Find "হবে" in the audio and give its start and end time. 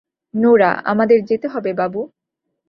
1.47-1.71